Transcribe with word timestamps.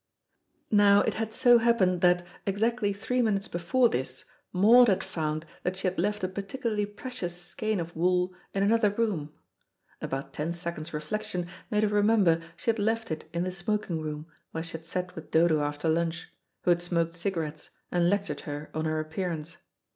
Now 0.71 1.01
it 1.01 1.13
had 1.13 1.31
so 1.31 1.59
happened 1.59 2.01
that, 2.01 2.25
exactly 2.47 2.91
three 2.91 3.21
minutes 3.21 3.47
before 3.47 3.87
this, 3.87 4.25
Maud 4.51 4.87
had 4.87 5.03
found 5.03 5.45
that 5.61 5.77
she 5.77 5.85
had 5.87 5.99
left 5.99 6.23
a 6.23 6.27
particularly 6.27 6.87
precious 6.87 7.39
skein 7.39 7.79
of 7.79 7.95
wool 7.95 8.33
in 8.51 8.63
another 8.63 8.89
room. 8.89 9.31
About 10.01 10.33
ten 10.33 10.53
seconds' 10.53 10.91
reflection 10.91 11.45
made 11.69 11.83
her 11.83 11.89
remember 11.89 12.41
she 12.57 12.71
had 12.71 12.79
left 12.79 13.11
it 13.11 13.29
in 13.31 13.43
the 13.43 13.51
smoking 13.51 14.01
room, 14.01 14.25
where 14.49 14.63
she 14.63 14.71
had 14.71 14.87
sat 14.87 15.13
with 15.15 15.29
Dodo 15.29 15.59
after 15.61 15.87
lunch, 15.87 16.33
who 16.63 16.71
had 16.71 16.81
smoked 16.81 17.13
cigarettes, 17.13 17.69
and 17.91 18.09
lectured 18.09 18.41
her 18.41 18.71
on 18.73 18.85
her 18.85 18.99
appearance. 18.99 19.57